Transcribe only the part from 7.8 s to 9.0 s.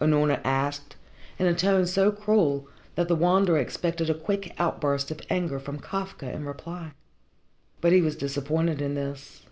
But he was disappointed in